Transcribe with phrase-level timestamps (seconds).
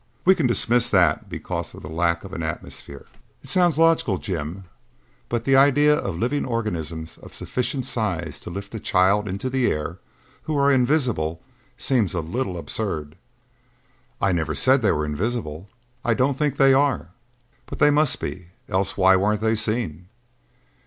[0.25, 3.05] "We can dismiss that because of the lack of an atmosphere."
[3.43, 4.63] "It sounds logical, Jim,
[5.29, 9.71] but the idea of living organisms of sufficient size to lift a child into the
[9.71, 9.99] air
[10.49, 11.43] who are invisible
[11.77, 13.15] seems a little absurd."
[14.19, 15.69] "I never said they were invisible.
[16.03, 17.09] I don't think they are."
[17.67, 20.07] "But they must be, else why weren't they seen?"